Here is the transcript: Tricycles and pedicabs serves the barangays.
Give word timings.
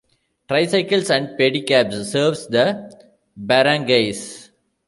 Tricycles 0.47 1.11
and 1.11 1.37
pedicabs 1.39 2.05
serves 2.11 2.47
the 2.47 2.91
barangays. 3.39 4.49